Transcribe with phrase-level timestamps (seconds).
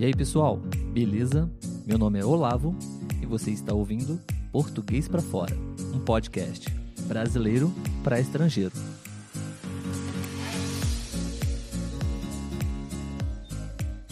[0.00, 0.56] E aí, pessoal,
[0.94, 1.46] beleza?
[1.86, 2.74] Meu nome é Olavo
[3.20, 4.18] e você está ouvindo
[4.50, 5.54] Português para Fora,
[5.94, 7.70] um podcast brasileiro
[8.02, 8.72] para estrangeiro.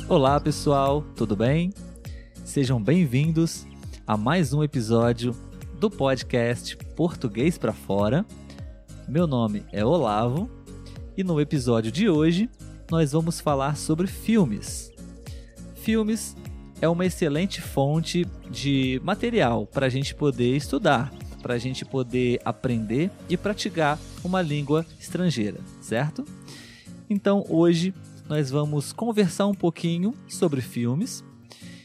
[0.07, 1.73] Olá, pessoal, tudo bem?
[2.45, 3.67] Sejam bem-vindos
[4.07, 5.35] a mais um episódio
[5.81, 8.27] do podcast Português para Fora.
[9.09, 10.51] Meu nome é Olavo
[11.17, 12.51] e no episódio de hoje
[12.91, 14.93] nós vamos falar sobre filmes
[15.89, 16.37] filmes
[16.83, 21.11] é uma excelente fonte de material para a gente poder estudar,
[21.41, 26.27] para a gente poder aprender e praticar uma língua estrangeira, certo?
[27.09, 27.95] Então hoje
[28.29, 31.25] nós vamos conversar um pouquinho sobre filmes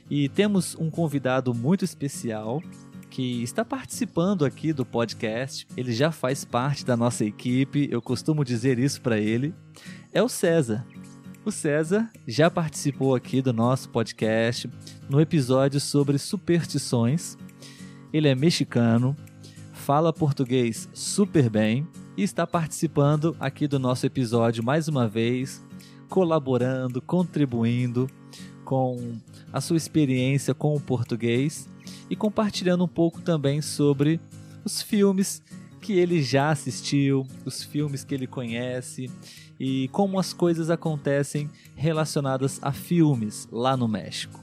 [0.09, 2.61] e temos um convidado muito especial
[3.09, 5.66] que está participando aqui do podcast.
[5.77, 9.55] Ele já faz parte da nossa equipe, eu costumo dizer isso para ele.
[10.11, 10.85] É o César.
[11.45, 14.69] O César já participou aqui do nosso podcast
[15.09, 17.38] no episódio sobre superstições.
[18.13, 19.13] Ele é mexicano,
[19.73, 21.85] fala português super bem
[22.16, 25.61] e está participando aqui do nosso episódio mais uma vez,
[26.08, 28.09] colaborando, contribuindo
[28.63, 29.17] com
[29.52, 31.67] a sua experiência com o português
[32.09, 34.17] e compartilhando um pouco também sobre
[34.63, 35.44] os filmes
[35.81, 39.11] que ele já assistiu, os filmes que ele conhece
[39.64, 44.38] e como as coisas acontecem relacionadas a filmes lá no México.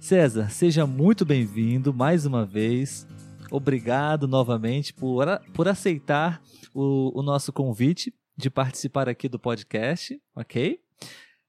[0.00, 3.06] César, seja muito bem-vindo mais uma vez.
[3.48, 6.42] Obrigado novamente por, por aceitar
[6.74, 10.80] o, o nosso convite de participar aqui do podcast, ok?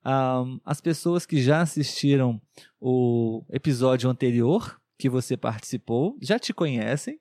[0.06, 2.40] Um, as pessoas que já assistiram
[2.80, 7.18] o episódio anterior que você participou já te conhecem,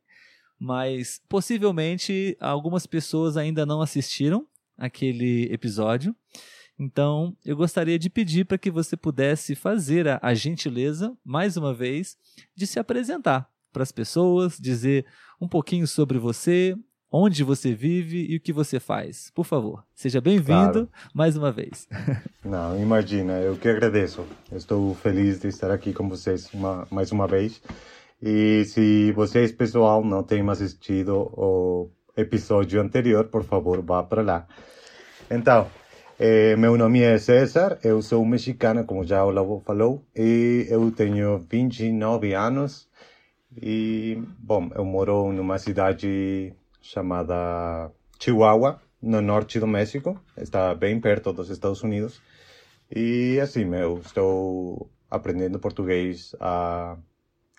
[0.59, 4.45] mas possivelmente algumas pessoas ainda não assistiram
[4.77, 6.15] aquele episódio.
[6.77, 11.73] Então, eu gostaria de pedir para que você pudesse fazer a, a gentileza, mais uma
[11.73, 12.17] vez,
[12.55, 15.05] de se apresentar para as pessoas, dizer
[15.39, 16.75] um pouquinho sobre você,
[17.11, 19.31] onde você vive e o que você faz.
[19.33, 20.89] Por favor, seja bem-vindo claro.
[21.13, 21.87] mais uma vez.
[22.43, 24.25] Não, imagina, eu que agradeço.
[24.51, 27.61] Estou feliz de estar aqui com vocês uma, mais uma vez.
[28.21, 34.47] E se vocês, pessoal, não têm assistido o episódio anterior, por favor, vá para lá.
[35.29, 35.67] Então,
[36.19, 40.91] eh, meu nome é César, eu sou mexicano, como já o Lobo falou, e eu
[40.91, 42.87] tenho 29 anos.
[43.61, 51.31] E, bom, eu moro numa cidade chamada Chihuahua, no norte do México, está bem perto
[51.33, 52.21] dos Estados Unidos.
[52.93, 56.97] E assim, eu estou aprendendo português há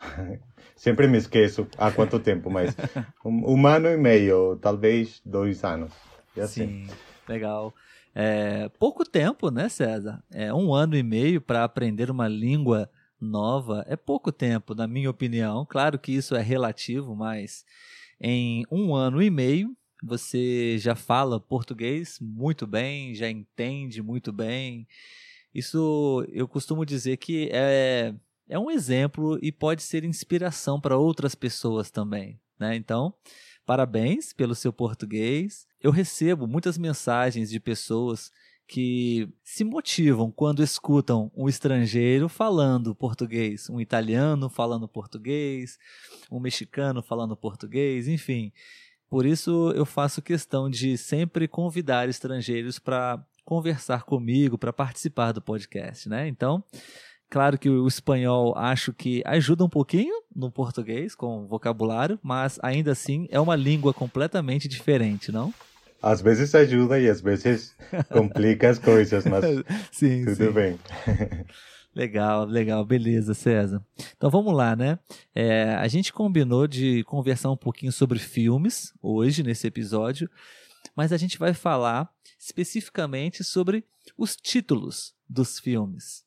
[0.76, 2.76] Sempre me esqueço há quanto tempo, mas
[3.24, 5.92] um, um ano e meio, talvez dois anos.
[6.36, 6.66] Assim.
[6.66, 6.86] Sim,
[7.28, 7.74] legal.
[8.14, 10.22] É, pouco tempo, né, César?
[10.30, 12.90] É um ano e meio para aprender uma língua
[13.20, 15.66] nova é pouco tempo, na minha opinião.
[15.66, 17.64] Claro que isso é relativo, mas
[18.20, 24.86] em um ano e meio você já fala português muito bem, já entende muito bem.
[25.54, 28.14] Isso eu costumo dizer que é
[28.48, 32.40] é um exemplo e pode ser inspiração para outras pessoas também.
[32.58, 32.76] Né?
[32.76, 33.14] Então,
[33.64, 35.66] parabéns pelo seu português.
[35.80, 38.30] Eu recebo muitas mensagens de pessoas
[38.68, 45.78] que se motivam quando escutam um estrangeiro falando português, um italiano falando português,
[46.30, 48.52] um mexicano falando português, enfim.
[49.08, 55.40] Por isso eu faço questão de sempre convidar estrangeiros para conversar comigo, para participar do
[55.40, 56.26] podcast, né?
[56.26, 56.64] Então,
[57.28, 62.92] Claro que o espanhol acho que ajuda um pouquinho no português com vocabulário, mas ainda
[62.92, 65.52] assim é uma língua completamente diferente, não?
[66.00, 67.74] Às vezes ajuda e às vezes
[68.10, 69.44] complica as coisas, mas
[69.90, 70.52] sim, tudo sim.
[70.52, 70.78] bem.
[71.96, 73.82] Legal, legal, beleza, César.
[74.14, 74.98] Então vamos lá, né?
[75.34, 80.28] É, a gente combinou de conversar um pouquinho sobre filmes hoje, nesse episódio,
[80.94, 83.82] mas a gente vai falar especificamente sobre
[84.14, 86.25] os títulos dos filmes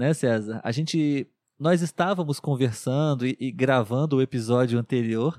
[0.00, 0.60] né, César?
[0.64, 5.38] A gente nós estávamos conversando e, e gravando o episódio anterior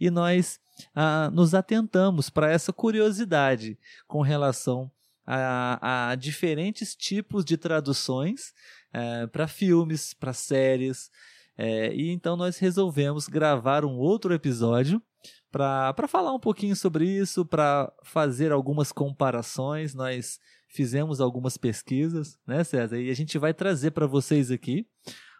[0.00, 0.58] e nós
[0.94, 4.90] ah, nos atentamos para essa curiosidade com relação
[5.26, 8.54] a, a diferentes tipos de traduções
[8.94, 11.10] é, para filmes, para séries.
[11.58, 15.02] É, e então nós resolvemos gravar um outro episódio
[15.50, 19.94] para falar um pouquinho sobre isso, para fazer algumas comparações.
[19.94, 23.00] Nós fizemos algumas pesquisas, né, César?
[23.00, 24.86] E a gente vai trazer para vocês aqui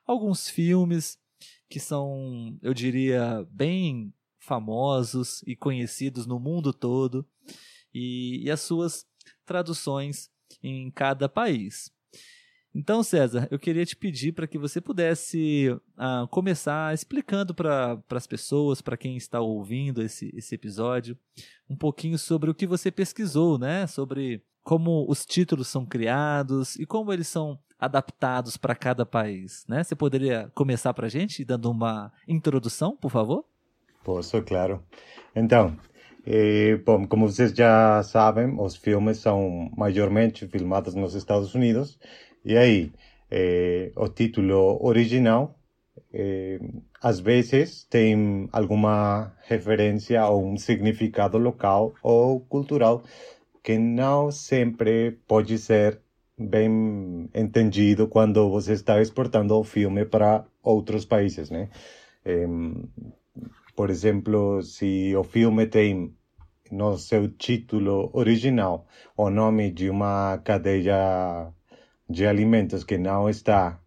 [0.07, 1.19] alguns filmes
[1.69, 7.29] que são, eu diria, bem famosos e conhecidos no mundo todo
[7.93, 9.07] e, e as suas
[9.45, 10.31] traduções
[10.63, 11.93] em cada país.
[12.79, 18.25] Então, César, eu queria te pedir para que você pudesse uh, começar explicando para as
[18.25, 21.19] pessoas, para quem está ouvindo esse, esse episódio,
[21.69, 23.89] um pouquinho sobre o que você pesquisou, né?
[23.89, 29.83] Sobre como os títulos são criados e como eles são adaptados para cada país, né?
[29.83, 33.45] Você poderia começar para a gente dando uma introdução, por favor?
[34.05, 34.81] Posso, claro.
[35.35, 35.77] Então,
[36.25, 41.99] eh, bom, como vocês já sabem, os filmes são majormente filmados nos Estados Unidos
[42.45, 42.93] e aí
[43.31, 45.59] eh, o título original
[46.13, 46.59] eh,
[47.03, 53.03] às vezes tem alguma referência ou um significado local ou cultural
[53.63, 56.01] que não sempre pode ser
[56.39, 61.69] bem entendido quando você está exportando o filme para outros países, né?
[63.75, 66.15] por exemplo, se o filme tem
[66.71, 68.87] no seu título original
[69.17, 71.53] o nome de uma cadeia
[72.09, 73.81] de alimentos que não está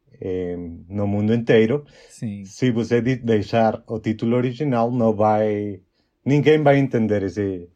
[0.88, 2.46] no mundo inteiro, Sim.
[2.46, 5.82] se você deixar o título original, não vai,
[6.24, 7.68] ninguém vai entender esse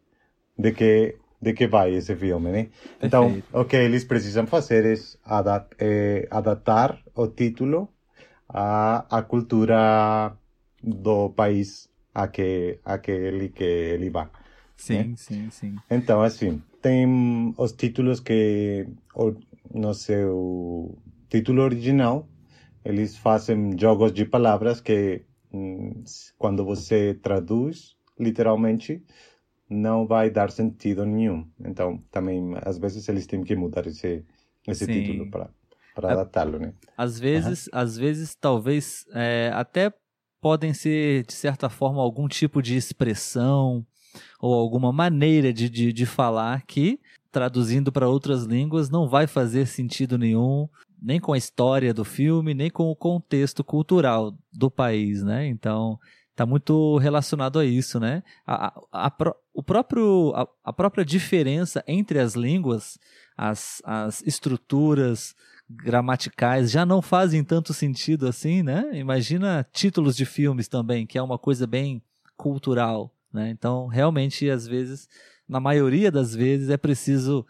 [0.58, 2.70] de que de que vai esse filme, né?
[3.02, 7.90] Então, o que eles precisam fazer é, adap é adaptar o título
[8.50, 10.36] à, à cultura
[10.82, 14.28] do país a que aquele que ele vai.
[14.78, 15.14] Sim, né?
[15.18, 15.76] sim, sim.
[15.90, 18.88] Então, assim, tem os títulos que
[19.76, 20.98] no seu
[21.30, 22.28] título original
[22.84, 25.26] eles fazem jogos de palavras que
[26.38, 29.04] quando você traduz literalmente
[29.70, 31.50] não vai dar sentido nenhum.
[31.60, 34.24] Então, também, às vezes, eles têm que mudar esse,
[34.68, 35.50] esse título para
[35.96, 36.74] para adaptá-lo, né?
[36.98, 37.80] Às vezes, uhum.
[37.80, 39.94] às vezes, talvez, é, até
[40.42, 43.86] podem ser, de certa forma, algum tipo de expressão
[44.40, 47.00] ou alguma maneira de, de, de falar que,
[47.36, 50.70] traduzindo para outras línguas, não vai fazer sentido nenhum,
[51.02, 55.46] nem com a história do filme, nem com o contexto cultural do país, né?
[55.46, 56.00] Então,
[56.32, 58.24] está muito relacionado a isso, né?
[58.48, 62.98] A, a, a, o próprio, a, a, própria diferença entre as línguas,
[63.36, 65.36] as, as estruturas
[65.70, 68.92] gramaticais já não fazem tanto sentido assim, né?
[68.94, 72.02] Imagina títulos de filmes também, que é uma coisa bem
[72.38, 73.50] cultural, né?
[73.50, 75.10] Então, realmente, às vezes,
[75.48, 77.46] na maioria das vezes, é preciso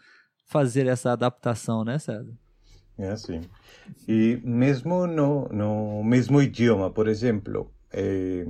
[0.46, 2.32] fazer essa adaptação, né, César?
[2.98, 3.42] É assim.
[4.08, 8.46] E mesmo no, no mesmo idioma, por exemplo, eh,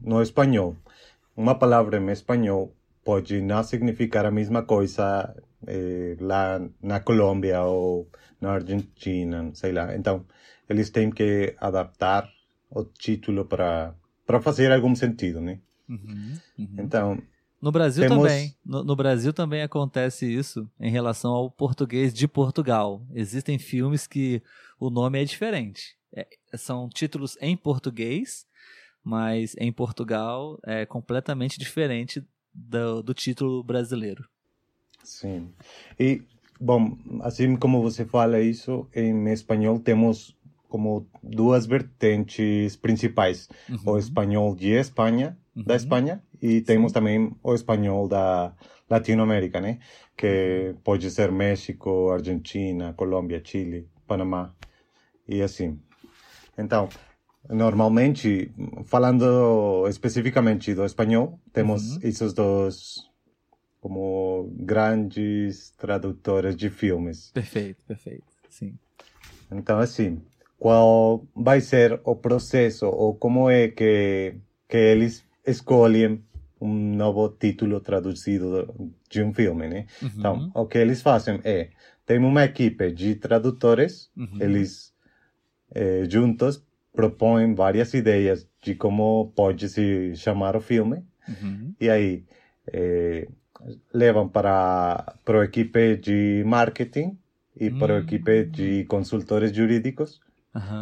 [0.00, 0.76] no espanhol.
[1.36, 2.74] Uma palavra em espanhol
[3.04, 5.34] pode não significar a mesma coisa
[5.66, 8.08] eh, lá na Colômbia ou
[8.40, 9.94] na Argentina, sei lá.
[9.94, 10.24] Então,
[10.68, 12.28] eles têm que adaptar
[12.70, 13.94] o título para
[14.26, 15.60] para fazer algum sentido, né?
[15.88, 16.68] Uhum, uhum.
[16.78, 17.22] Então,
[17.60, 18.18] no Brasil temos...
[18.18, 18.54] também.
[18.64, 23.02] No, no, Brasil também acontece isso em relação ao português de Portugal.
[23.14, 24.42] Existem filmes que
[24.78, 25.96] o nome é diferente.
[26.14, 28.46] É, são títulos em português,
[29.02, 32.24] mas em Portugal é completamente diferente
[32.54, 34.28] do, do título brasileiro.
[35.02, 35.48] Sim.
[35.98, 36.22] E,
[36.60, 40.36] bom, assim como você fala isso, em espanhol temos
[40.68, 43.48] como duas vertentes principais.
[43.68, 43.92] Uhum.
[43.92, 45.62] O espanhol de Espanha, uhum.
[45.62, 46.94] da Espanha, e temos Sim.
[46.94, 48.54] também o espanhol da
[48.88, 49.78] Latinoamérica, né?
[50.16, 54.54] Que pode ser México, Argentina, Colômbia, Chile, Panamá,
[55.28, 55.78] e assim.
[56.56, 56.88] Então,
[57.48, 58.52] Normalmente,
[58.86, 61.98] falando especificamente do espanhol, temos uhum.
[62.02, 63.08] esses dois
[63.80, 67.30] como grandes tradutores de filmes.
[67.32, 68.76] Perfeito, perfeito, sim.
[69.50, 70.20] Então, assim,
[70.58, 74.34] qual vai ser o processo ou como é que,
[74.68, 76.22] que eles escolhem
[76.60, 79.86] um novo título traduzido de um filme, né?
[80.02, 80.10] Uhum.
[80.16, 81.68] Então, o que eles fazem é,
[82.04, 84.38] tem uma equipe de tradutores, uhum.
[84.40, 84.94] eles
[85.74, 86.62] eh, juntos
[86.92, 91.04] propõem várias ideias de como pode se chamar o filme.
[91.28, 91.74] Uhum.
[91.78, 92.24] E aí
[92.72, 93.28] é,
[93.92, 97.18] levam para, para a equipe de marketing
[97.58, 100.20] e para a equipe de consultores jurídicos.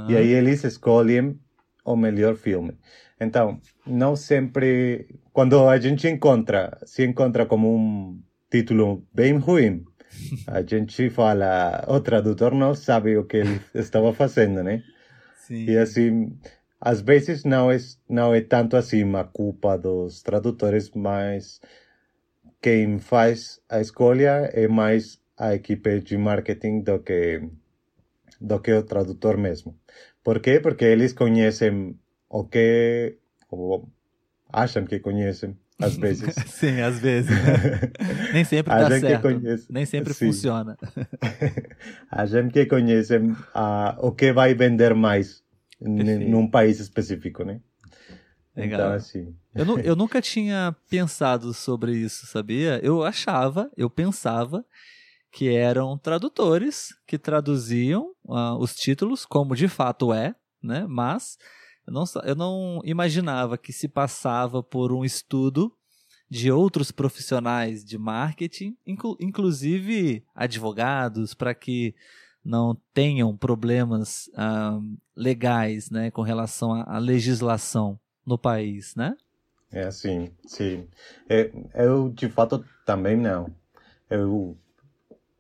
[0.09, 1.37] E aí eles escolhem
[1.85, 2.79] o melhor filme.
[3.21, 9.85] Então, não sempre, quando a gente encontra, se encontra como um título bem ruim,
[10.47, 14.83] a gente fala, o tradutor não sabe o que ele estava fazendo, né?
[15.37, 15.67] Sim.
[15.67, 16.38] E assim,
[16.81, 17.76] às vezes não é,
[18.09, 21.61] não é tanto assim a culpa dos tradutores, mas
[22.61, 27.43] quem faz a escolha é mais a equipe de marketing do que,
[28.41, 29.79] do que o tradutor mesmo.
[30.25, 30.59] Por quê?
[30.59, 31.97] Porque eles conhecem
[32.28, 33.16] o que,
[33.50, 33.88] ou
[34.52, 36.35] acham que conhecem às vezes.
[36.47, 37.31] Sim, às vezes.
[38.33, 39.23] Nem sempre a dá gente certo.
[39.23, 40.26] conhece, Nem sempre sim.
[40.26, 40.76] funciona.
[42.11, 43.14] a gente que conhece
[43.54, 45.43] ah, o que vai vender mais
[45.81, 47.61] num país específico, né?
[48.57, 48.81] Legal.
[48.81, 52.78] Então, assim, Eu, nu- eu nunca tinha pensado sobre isso, sabia?
[52.83, 54.64] Eu achava, eu pensava
[55.35, 60.87] que eram tradutores que traduziam ah, os títulos, como de fato é, né?
[60.88, 61.37] Mas
[61.87, 65.73] eu não, eu não imaginava que se passava por um estudo
[66.31, 71.95] de outros profissionais de marketing, inclu- inclusive advogados, para que
[72.45, 74.79] não tenham problemas ah,
[75.17, 79.17] legais, né, com relação à- legislação no país, né?
[79.73, 80.87] é assim, sim.
[81.29, 83.53] É, eu, de fato, também não.
[84.09, 84.57] Eu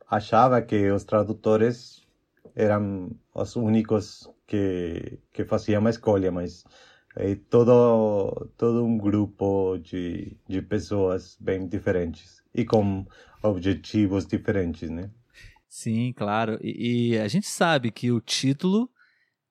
[0.08, 2.02] achava que os tradutores
[2.54, 6.64] eram os únicos que, que faziam uma escolha, mas
[7.16, 13.06] é todo, todo um grupo de, de pessoas bem diferentes e com
[13.42, 15.10] objetivos diferentes, né?
[15.68, 16.58] Sim, claro.
[16.62, 18.88] E, e a gente sabe que o título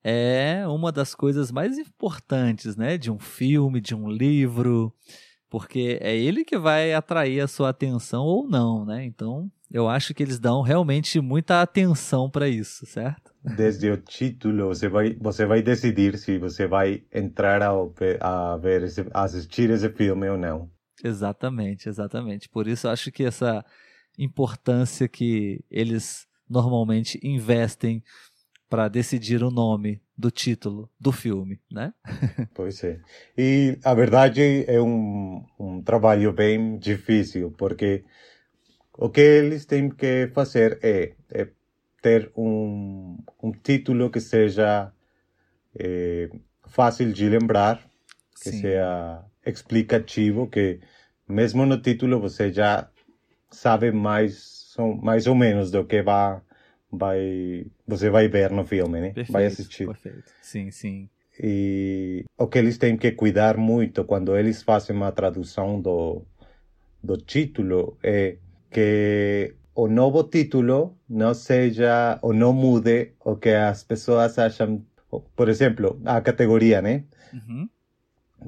[0.03, 2.97] é uma das coisas mais importantes, né?
[2.97, 4.93] De um filme, de um livro,
[5.49, 9.05] porque é ele que vai atrair a sua atenção ou não, né?
[9.05, 13.33] Então, eu acho que eles dão realmente muita atenção para isso, certo?
[13.43, 18.83] Desde o título, você vai, você vai decidir se você vai entrar ao, a ver,
[18.83, 20.69] esse, assistir esse filme ou não.
[21.03, 22.47] Exatamente, exatamente.
[22.47, 23.65] Por isso eu acho que essa
[24.17, 28.03] importância que eles normalmente investem
[28.69, 31.93] para decidir o nome do título do filme, né?
[32.53, 32.99] Pois é.
[33.35, 38.03] E a verdade é um, um trabalho bem difícil, porque
[38.97, 41.47] o que eles têm que fazer é, é
[42.01, 44.91] ter um, um título que seja
[45.77, 46.29] eh,
[46.67, 47.77] fácil de lembrar,
[48.41, 48.61] que Sim.
[48.61, 50.79] seja explicativo, que
[51.27, 52.89] mesmo no título você já
[53.49, 56.41] sabe mais, ou- mais ou menos do que vai,
[56.91, 59.09] vai, você vai ver no filme, né?
[59.09, 59.87] Perfeito, vai assistir.
[59.87, 60.31] Perfeito.
[60.41, 61.09] Sim, sim.
[61.39, 66.21] E o que eles têm que cuidar muito quando eles fazem a tradução do,
[67.03, 68.37] do título é
[68.73, 74.83] que o novo título não seja ou não mude o que as pessoas acham.
[75.35, 77.03] Por exemplo, a categoria, né?
[77.33, 77.69] Uhum.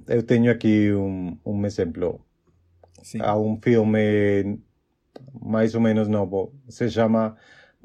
[0.07, 2.19] Eu tenho aqui um, um exemplo.
[3.03, 3.19] Sim.
[3.21, 4.59] Há um filme
[5.41, 6.53] mais ou menos novo.
[6.67, 7.35] Se chama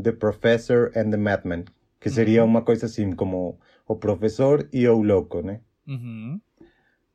[0.02, 1.64] The Professor and the Madman.
[2.00, 2.49] Que seria Uhum.
[2.49, 5.61] uma coisa assim como o professor e o louco, né?
[5.87, 6.40] Uhum.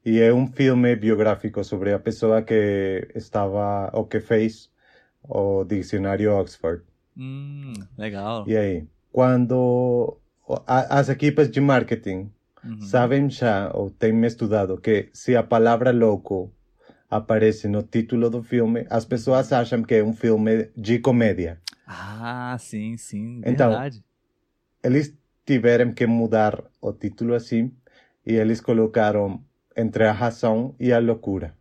[0.05, 4.69] E é um filme biográfico sobre a pessoa que estava, ou que fez
[5.27, 6.83] o dicionário Oxford.
[7.17, 8.47] Hum, legal.
[8.47, 10.17] E aí, quando
[10.67, 12.31] as equipes de marketing
[12.63, 12.81] Uhum.
[12.81, 16.51] sabem já, ou têm estudado, que se a palavra louco
[17.09, 21.61] aparece no título do filme, as pessoas acham que é um filme de comédia.
[21.85, 23.41] Ah, sim, sim.
[23.45, 24.03] Então, Verdade.
[24.83, 25.15] Eles
[25.45, 27.71] tiveram que mudar o título assim,
[28.25, 29.43] e eles colocaram
[29.75, 31.55] entre a razão e a loucura.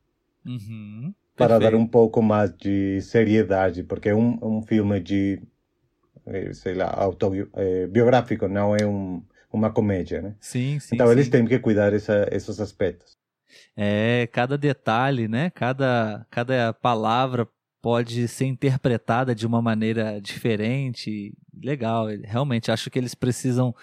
[0.45, 1.15] Uhum.
[1.37, 1.83] Para dar Perfeito.
[1.83, 5.43] um pouco mais de seriedade, porque é um, um filme de,
[6.27, 9.23] eh, sei lá, autobiográfico, não é um,
[9.53, 10.37] uma comédia, né?
[10.41, 10.95] Sim, sim.
[10.95, 11.33] então eles sim.
[11.33, 13.17] têm que cuidar essa, esses aspectos.
[13.77, 15.51] É, cada detalhe, né?
[15.51, 17.49] Cada, cada palavra
[17.83, 21.35] pode ser interpretada de uma maneira diferente.
[21.63, 23.75] Legal, realmente acho que eles precisam,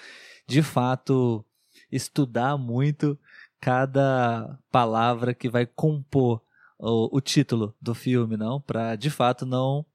[0.48, 1.46] de fato,
[1.92, 3.20] estudar muito
[3.60, 6.42] cada palavra que vai compor
[6.82, 8.60] o, o título do filme, não?
[8.60, 9.86] Para, de fato, não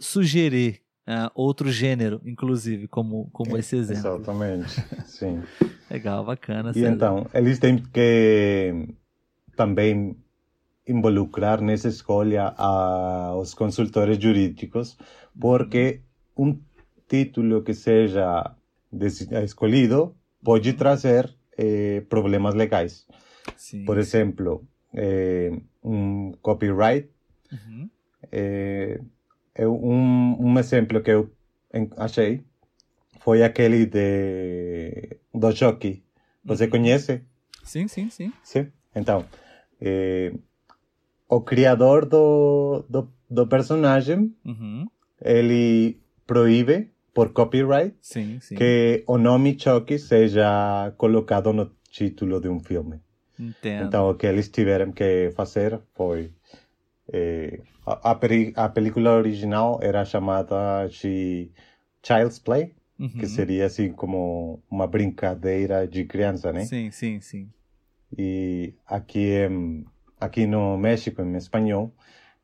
[0.00, 4.16] sugerir ah, outro gênero, inclusive, como, como esse exemplo.
[4.16, 5.42] Exatamente, sim.
[5.90, 6.72] Legal, bacana.
[6.74, 8.88] E então, eles têm que
[9.54, 10.16] também
[10.86, 14.96] involucrar nessa escolha a, os consultores jurídicos,
[15.38, 16.00] porque
[16.36, 16.58] um
[17.06, 18.54] título que seja
[19.44, 23.06] escolhido pode trazer eh, problemas legais.
[23.56, 23.84] Sim.
[23.84, 25.50] Por exemplo, eh,
[25.82, 27.08] um copyright
[27.52, 27.90] Uhum.
[28.32, 29.00] eh,
[29.54, 31.30] é um, um exemplo que eu
[31.96, 32.42] achei
[33.20, 36.02] foi aquele de do Jockey.
[36.44, 36.70] Você Uhum.
[36.70, 37.22] conhece?
[37.62, 38.32] Sim, sim, sim.
[38.42, 38.70] Sim.
[38.94, 39.24] Então,
[39.80, 40.32] eh,
[41.28, 44.86] o criador do, do, do personagem, Uhum.
[45.20, 48.56] ele proíbe, por copyright, Sim, sim.
[48.56, 53.00] que o nome Chucky seja colocado no título de um filme.
[53.38, 53.86] Entendo.
[53.88, 56.32] Então, o que eles tiveram que fazer foi.
[57.12, 61.50] eh, a, a, a película original era chamada de
[62.02, 63.08] Child's Play, Uhum.
[63.08, 66.64] que seria assim como uma brincadeira de criança, né?
[66.64, 67.50] Sim, sim, sim.
[68.16, 69.48] E aqui
[70.20, 71.92] aqui no México, em espanhol,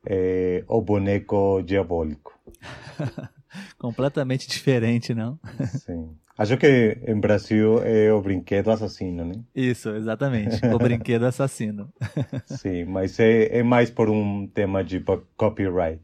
[0.05, 2.37] é o boneco diabólico.
[3.77, 5.39] Completamente diferente, não?
[5.79, 6.15] Sim.
[6.37, 9.35] Acho que em Brasil é o brinquedo assassino, né?
[9.53, 10.65] Isso, exatamente.
[10.65, 11.93] O brinquedo assassino.
[12.45, 15.03] Sim, mas é, é mais por um tema de
[15.37, 16.01] copyright.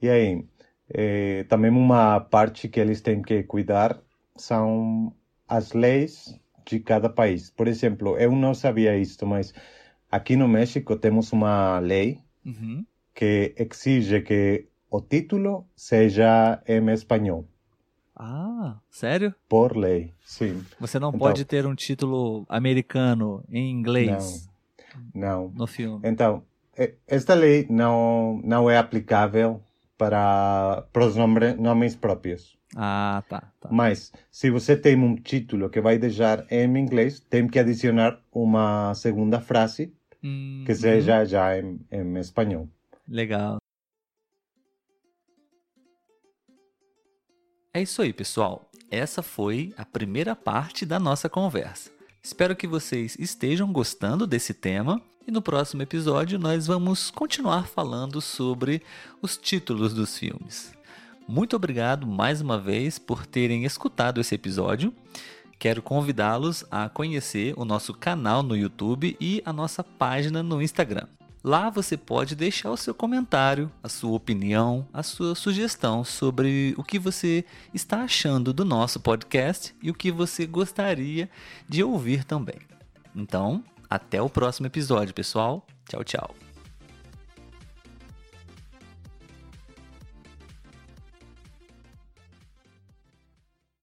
[0.00, 0.44] E aí,
[0.88, 4.00] é, também uma parte que eles têm que cuidar
[4.36, 5.12] são
[5.48, 7.50] as leis de cada país.
[7.50, 9.52] Por exemplo, eu não sabia isto, mas
[10.10, 12.84] aqui no México temos uma lei uhum.
[13.14, 14.66] que exige que
[14.96, 17.46] o título seja em espanhol.
[18.14, 19.34] Ah, sério?
[19.46, 20.64] Por lei, sim.
[20.80, 24.48] Você não então, pode ter um título americano em inglês.
[25.14, 25.52] Não.
[25.54, 26.00] No filme.
[26.02, 26.42] Então,
[27.06, 29.60] esta lei não não é aplicável
[29.98, 32.56] para, para os nome, nomes próprios.
[32.74, 33.68] Ah, tá, tá.
[33.70, 38.94] Mas, se você tem um título que vai deixar em inglês, tem que adicionar uma
[38.94, 41.26] segunda frase hum, que seja uhum.
[41.26, 42.68] já em, em espanhol.
[43.08, 43.58] Legal.
[47.76, 48.70] É isso aí, pessoal.
[48.90, 51.90] Essa foi a primeira parte da nossa conversa.
[52.22, 58.18] Espero que vocês estejam gostando desse tema e no próximo episódio nós vamos continuar falando
[58.22, 58.80] sobre
[59.20, 60.72] os títulos dos filmes.
[61.28, 64.90] Muito obrigado mais uma vez por terem escutado esse episódio.
[65.58, 71.06] Quero convidá-los a conhecer o nosso canal no YouTube e a nossa página no Instagram.
[71.46, 76.82] Lá você pode deixar o seu comentário, a sua opinião, a sua sugestão sobre o
[76.82, 81.30] que você está achando do nosso podcast e o que você gostaria
[81.68, 82.58] de ouvir também.
[83.14, 85.64] Então, até o próximo episódio, pessoal.
[85.88, 86.45] Tchau, tchau.